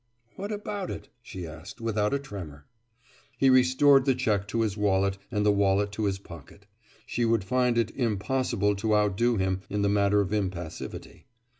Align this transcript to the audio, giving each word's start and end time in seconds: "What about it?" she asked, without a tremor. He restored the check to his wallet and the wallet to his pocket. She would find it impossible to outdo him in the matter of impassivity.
"What 0.35 0.51
about 0.51 0.89
it?" 0.89 1.09
she 1.21 1.45
asked, 1.45 1.79
without 1.79 2.11
a 2.11 2.17
tremor. 2.17 2.65
He 3.37 3.51
restored 3.51 4.05
the 4.05 4.15
check 4.15 4.47
to 4.47 4.61
his 4.61 4.75
wallet 4.75 5.19
and 5.29 5.45
the 5.45 5.51
wallet 5.51 5.91
to 5.91 6.05
his 6.05 6.17
pocket. 6.17 6.65
She 7.05 7.23
would 7.23 7.43
find 7.43 7.77
it 7.77 7.91
impossible 7.95 8.75
to 8.77 8.95
outdo 8.95 9.37
him 9.37 9.61
in 9.69 9.83
the 9.83 9.89
matter 9.89 10.19
of 10.19 10.33
impassivity. 10.33 11.27